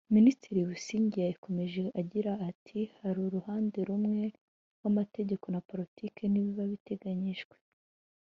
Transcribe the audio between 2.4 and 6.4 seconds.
ati “Hari uruhande rumwe rw’Amategeko na politiki